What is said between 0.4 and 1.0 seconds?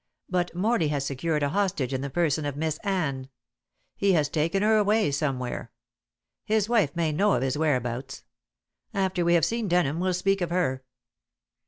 Morley